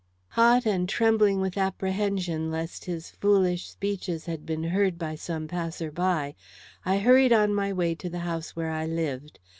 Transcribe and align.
Hot 0.29 0.65
and 0.65 0.89
trembling 0.89 1.41
with 1.41 1.59
apprehension 1.59 2.49
lest 2.49 2.85
his 2.85 3.11
foolish 3.11 3.69
speeches 3.69 4.25
had 4.25 4.47
been 4.47 4.63
heard 4.63 4.97
by 4.97 5.13
some 5.13 5.47
passer 5.47 5.91
by, 5.91 6.33
I 6.83 6.97
hurried 6.97 7.31
on 7.31 7.53
my 7.53 7.71
way 7.71 7.93
to 7.93 8.09
the 8.09 8.17
house 8.25 8.55
where 8.55 8.71
I 8.71 8.87
lived. 8.87 9.37